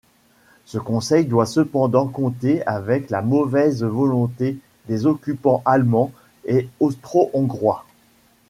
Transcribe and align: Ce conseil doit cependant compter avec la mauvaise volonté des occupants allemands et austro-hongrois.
Ce 0.65 0.79
conseil 0.79 1.25
doit 1.27 1.45
cependant 1.45 2.07
compter 2.07 2.65
avec 2.65 3.11
la 3.11 3.21
mauvaise 3.21 3.83
volonté 3.83 4.57
des 4.87 5.05
occupants 5.05 5.61
allemands 5.63 6.11
et 6.43 6.67
austro-hongrois. 6.79 7.85